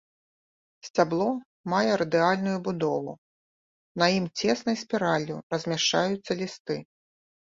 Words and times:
Сцябло 0.87 1.25
мае 1.73 1.91
радыяльную 2.03 2.55
будову, 2.67 3.13
на 4.03 4.11
ім 4.17 4.25
цеснай 4.43 4.75
спіраллю 4.83 5.35
размяшчаюцца 5.57 6.31
лісты. 6.41 6.75